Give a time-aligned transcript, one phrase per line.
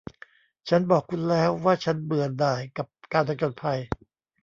[0.69, 3.79] ฉันบอกคุณแล้วว่าฉันเบื่อหน่ายกับการผจญภัย